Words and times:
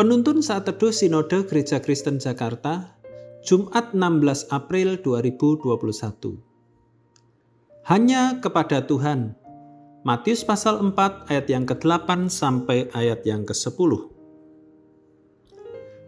Penuntun 0.00 0.40
saat 0.40 0.64
teduh 0.64 0.96
Sinode 0.96 1.44
Gereja 1.44 1.76
Kristen 1.76 2.16
Jakarta, 2.16 2.96
Jumat 3.44 3.92
16 3.92 4.48
April 4.48 4.96
2021. 4.96 6.40
Hanya 7.84 8.40
kepada 8.40 8.80
Tuhan. 8.80 9.36
Matius 10.00 10.40
pasal 10.40 10.80
4 10.80 11.28
ayat 11.28 11.52
yang 11.52 11.68
ke-8 11.68 12.32
sampai 12.32 12.88
ayat 12.96 13.28
yang 13.28 13.44
ke-10. 13.44 14.08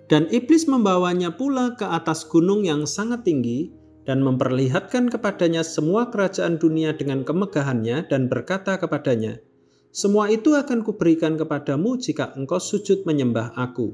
Dan 0.08 0.24
iblis 0.32 0.64
membawanya 0.64 1.36
pula 1.36 1.76
ke 1.76 1.84
atas 1.84 2.24
gunung 2.24 2.64
yang 2.64 2.88
sangat 2.88 3.28
tinggi 3.28 3.76
dan 4.08 4.24
memperlihatkan 4.24 5.12
kepadanya 5.12 5.60
semua 5.60 6.08
kerajaan 6.08 6.56
dunia 6.56 6.96
dengan 6.96 7.28
kemegahannya 7.28 8.08
dan 8.08 8.32
berkata 8.32 8.80
kepadanya, 8.80 9.36
semua 9.92 10.32
itu 10.32 10.56
akan 10.56 10.80
kuberikan 10.80 11.36
kepadamu 11.36 12.00
jika 12.00 12.32
engkau 12.32 12.56
sujud 12.56 13.04
menyembah 13.04 13.52
aku. 13.52 13.92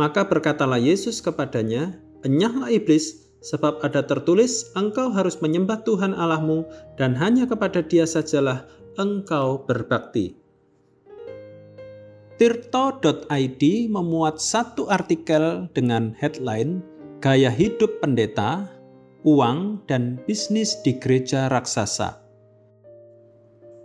Maka 0.00 0.24
berkatalah 0.24 0.80
Yesus 0.80 1.20
kepadanya, 1.20 2.00
Enyahlah 2.24 2.72
iblis, 2.72 3.28
sebab 3.44 3.84
ada 3.84 4.00
tertulis, 4.00 4.72
engkau 4.72 5.12
harus 5.12 5.36
menyembah 5.44 5.84
Tuhan 5.84 6.16
Allahmu 6.16 6.64
dan 6.96 7.12
hanya 7.20 7.44
kepada 7.44 7.84
dia 7.84 8.08
sajalah 8.08 8.64
engkau 8.96 9.60
berbakti. 9.68 10.40
Tirto.id 12.40 13.62
memuat 13.92 14.40
satu 14.40 14.88
artikel 14.88 15.68
dengan 15.76 16.16
headline 16.16 16.80
Gaya 17.20 17.52
Hidup 17.52 18.00
Pendeta, 18.00 18.72
Uang, 19.22 19.84
dan 19.84 20.16
Bisnis 20.24 20.80
di 20.80 20.96
Gereja 20.96 21.52
Raksasa. 21.52 22.23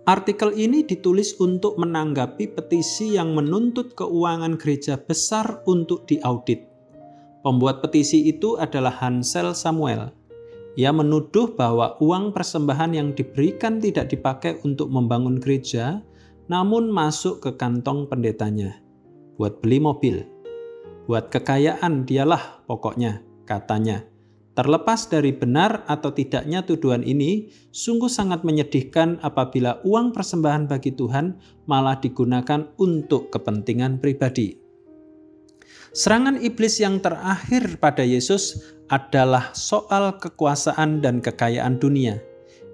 Artikel 0.10 0.58
ini 0.58 0.82
ditulis 0.82 1.38
untuk 1.38 1.78
menanggapi 1.78 2.58
petisi 2.58 3.14
yang 3.14 3.38
menuntut 3.38 3.94
keuangan 3.94 4.58
gereja 4.58 4.98
besar 4.98 5.62
untuk 5.70 6.10
diaudit. 6.10 6.66
Pembuat 7.46 7.86
petisi 7.86 8.26
itu 8.26 8.58
adalah 8.58 8.90
Hansel 8.90 9.54
Samuel. 9.54 10.10
Ia 10.82 10.90
menuduh 10.90 11.54
bahwa 11.54 11.94
uang 12.02 12.34
persembahan 12.34 12.98
yang 12.98 13.14
diberikan 13.14 13.78
tidak 13.78 14.10
dipakai 14.10 14.58
untuk 14.66 14.90
membangun 14.90 15.38
gereja, 15.38 16.02
namun 16.50 16.90
masuk 16.90 17.46
ke 17.46 17.54
kantong 17.54 18.10
pendetanya 18.10 18.82
buat 19.38 19.62
beli 19.62 19.78
mobil. 19.78 20.26
Buat 21.06 21.30
kekayaan 21.30 22.10
dialah 22.10 22.66
pokoknya, 22.66 23.22
katanya. 23.46 24.10
Terlepas 24.60 25.08
dari 25.08 25.32
benar 25.32 25.88
atau 25.88 26.12
tidaknya 26.12 26.68
tuduhan 26.68 27.00
ini, 27.08 27.48
sungguh 27.72 28.12
sangat 28.12 28.44
menyedihkan 28.44 29.16
apabila 29.24 29.80
uang 29.88 30.12
persembahan 30.12 30.68
bagi 30.68 30.92
Tuhan 31.00 31.40
malah 31.64 31.96
digunakan 31.96 32.68
untuk 32.76 33.32
kepentingan 33.32 34.04
pribadi. 34.04 34.60
Serangan 35.96 36.44
iblis 36.44 36.76
yang 36.84 37.00
terakhir 37.00 37.80
pada 37.80 38.04
Yesus 38.04 38.76
adalah 38.92 39.56
soal 39.56 40.20
kekuasaan 40.20 41.00
dan 41.00 41.24
kekayaan 41.24 41.80
dunia. 41.80 42.20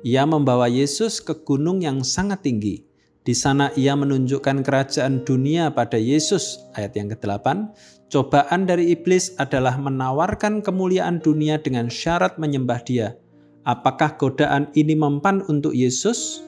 Ia 0.01 0.25
membawa 0.25 0.65
Yesus 0.65 1.21
ke 1.21 1.37
gunung 1.45 1.85
yang 1.85 2.01
sangat 2.01 2.49
tinggi. 2.49 2.81
Di 3.25 3.33
sana 3.33 3.73
ia 3.73 3.97
menunjukkan 3.97 4.61
kerajaan 4.61 5.25
dunia 5.25 5.73
pada 5.73 5.97
Yesus, 5.97 6.61
ayat 6.77 6.93
yang 6.93 7.09
ke-8. 7.09 7.73
Cobaan 8.13 8.69
dari 8.69 8.93
iblis 8.93 9.33
adalah 9.41 9.81
menawarkan 9.81 10.61
kemuliaan 10.61 11.17
dunia 11.25 11.57
dengan 11.57 11.89
syarat 11.89 12.37
menyembah 12.37 12.85
dia. 12.85 13.17
Apakah 13.65 14.13
godaan 14.21 14.69
ini 14.77 14.93
mempan 14.93 15.41
untuk 15.49 15.73
Yesus? 15.73 16.45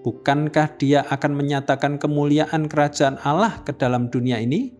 Bukankah 0.00 0.80
dia 0.80 1.04
akan 1.12 1.36
menyatakan 1.36 2.00
kemuliaan 2.00 2.72
kerajaan 2.72 3.20
Allah 3.20 3.60
ke 3.60 3.76
dalam 3.76 4.08
dunia 4.08 4.40
ini? 4.40 4.72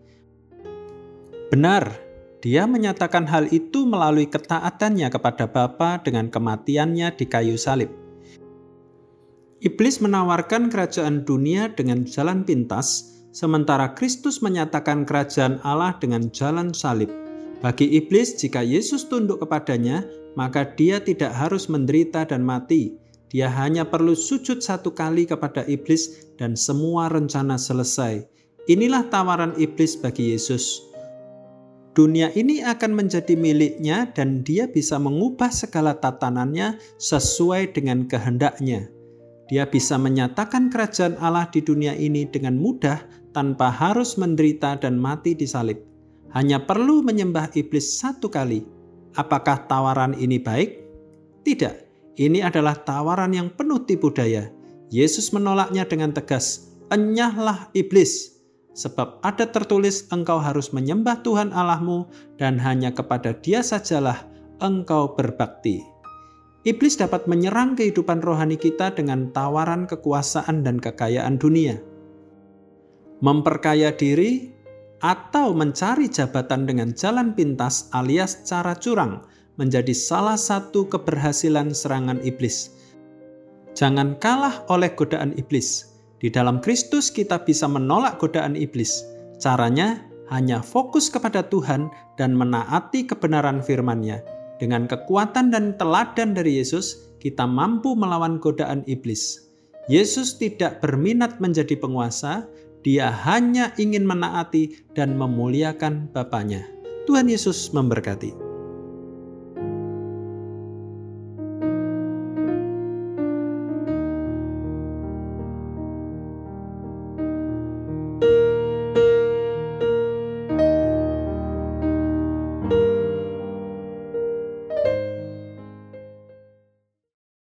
Benar, 1.53 1.93
dia 2.41 2.65
menyatakan 2.65 3.29
hal 3.29 3.53
itu 3.53 3.85
melalui 3.85 4.25
ketaatannya 4.25 5.13
kepada 5.13 5.45
Bapa 5.45 6.01
dengan 6.01 6.25
kematiannya 6.33 7.13
di 7.13 7.25
kayu 7.29 7.53
salib. 7.53 8.04
Iblis 9.63 10.03
menawarkan 10.03 10.67
kerajaan 10.67 11.23
dunia 11.23 11.71
dengan 11.71 12.03
jalan 12.03 12.43
pintas, 12.43 13.15
sementara 13.31 13.95
Kristus 13.95 14.43
menyatakan 14.43 15.07
kerajaan 15.07 15.63
Allah 15.63 15.95
dengan 15.95 16.27
jalan 16.27 16.75
salib. 16.75 17.07
Bagi 17.63 17.87
iblis, 17.95 18.35
jika 18.35 18.59
Yesus 18.59 19.07
tunduk 19.07 19.39
kepadanya, 19.39 20.03
maka 20.35 20.75
dia 20.75 20.99
tidak 20.99 21.31
harus 21.31 21.71
menderita 21.71 22.27
dan 22.27 22.43
mati. 22.43 22.99
Dia 23.31 23.47
hanya 23.47 23.87
perlu 23.87 24.11
sujud 24.11 24.59
satu 24.59 24.91
kali 24.91 25.23
kepada 25.23 25.63
iblis, 25.71 26.27
dan 26.35 26.59
semua 26.59 27.07
rencana 27.07 27.55
selesai. 27.55 28.27
Inilah 28.67 29.07
tawaran 29.07 29.55
iblis 29.55 29.95
bagi 29.95 30.35
Yesus. 30.35 30.83
Dunia 31.95 32.27
ini 32.35 32.59
akan 32.59 32.91
menjadi 32.91 33.39
miliknya, 33.39 34.11
dan 34.11 34.43
dia 34.43 34.67
bisa 34.67 34.99
mengubah 34.99 35.47
segala 35.47 35.95
tatanannya 35.95 36.75
sesuai 36.99 37.71
dengan 37.71 38.03
kehendaknya. 38.03 38.91
Dia 39.45 39.69
bisa 39.69 40.01
menyatakan 40.01 40.73
kerajaan 40.73 41.21
Allah 41.21 41.45
di 41.53 41.61
dunia 41.61 41.93
ini 41.93 42.25
dengan 42.25 42.57
mudah 42.57 42.97
tanpa 43.29 43.69
harus 43.69 44.17
menderita 44.17 44.79
dan 44.81 44.97
mati 44.97 45.37
di 45.37 45.45
salib. 45.45 45.77
Hanya 46.33 46.65
perlu 46.65 47.05
menyembah 47.05 47.53
iblis 47.53 48.01
satu 48.01 48.27
kali. 48.27 48.65
Apakah 49.15 49.69
tawaran 49.69 50.17
ini 50.17 50.41
baik? 50.41 50.81
Tidak. 51.45 51.75
Ini 52.17 52.41
adalah 52.41 52.75
tawaran 52.79 53.31
yang 53.31 53.53
penuh 53.53 53.85
tipu 53.85 54.09
daya. 54.09 54.49
Yesus 54.89 55.29
menolaknya 55.31 55.85
dengan 55.85 56.11
tegas. 56.11 56.73
Enyahlah 56.89 57.69
iblis, 57.73 58.35
sebab 58.75 59.23
ada 59.23 59.47
tertulis 59.49 60.05
engkau 60.11 60.37
harus 60.37 60.69
menyembah 60.75 61.23
Tuhan 61.23 61.55
Allahmu 61.55 62.05
dan 62.37 62.59
hanya 62.61 62.91
kepada 62.91 63.33
dia 63.33 63.63
sajalah 63.63 64.27
engkau 64.59 65.15
berbakti. 65.15 65.94
Iblis 66.65 66.97
dapat 66.97 67.29
menyerang 67.29 67.77
kehidupan 67.77 68.25
rohani 68.25 68.57
kita 68.57 68.97
dengan 68.97 69.29
tawaran 69.29 69.85
kekuasaan 69.85 70.65
dan 70.65 70.81
kekayaan 70.81 71.37
dunia. 71.37 71.77
Memperkaya 73.21 73.93
diri 73.93 74.49
atau 74.97 75.53
mencari 75.53 76.09
jabatan 76.09 76.65
dengan 76.65 76.89
jalan 76.97 77.37
pintas 77.37 77.93
alias 77.93 78.41
cara 78.49 78.73
curang 78.73 79.21
menjadi 79.61 79.93
salah 79.93 80.41
satu 80.41 80.89
keberhasilan 80.89 81.69
serangan 81.69 82.17
iblis. 82.25 82.73
Jangan 83.77 84.17
kalah 84.17 84.65
oleh 84.65 84.89
godaan 84.97 85.37
iblis. 85.37 85.93
Di 86.17 86.33
dalam 86.33 86.65
Kristus 86.65 87.13
kita 87.13 87.45
bisa 87.45 87.69
menolak 87.69 88.17
godaan 88.17 88.57
iblis. 88.57 89.05
Caranya 89.37 90.01
hanya 90.33 90.65
fokus 90.65 91.13
kepada 91.13 91.45
Tuhan 91.45 91.93
dan 92.17 92.33
menaati 92.33 93.05
kebenaran 93.05 93.61
firman-Nya 93.61 94.34
dengan 94.61 94.87
kekuatan 94.87 95.51
dan 95.51 95.75
teladan 95.75 96.31
dari 96.31 96.61
Yesus, 96.61 97.11
kita 97.19 97.43
mampu 97.43 97.97
melawan 97.97 98.37
godaan 98.39 98.85
iblis. 98.87 99.49
Yesus 99.91 100.37
tidak 100.37 100.81
berminat 100.81 101.37
menjadi 101.41 101.77
penguasa, 101.77 102.47
dia 102.85 103.09
hanya 103.09 103.73
ingin 103.81 104.05
menaati 104.05 104.93
dan 104.93 105.17
memuliakan 105.17 106.09
Bapaknya. 106.13 106.65
Tuhan 107.09 107.29
Yesus 107.29 107.73
memberkati. 107.73 108.44